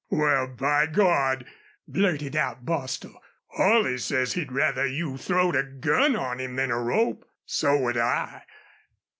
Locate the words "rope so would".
6.79-7.97